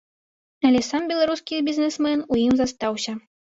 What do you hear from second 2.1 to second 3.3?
у ім застаўся.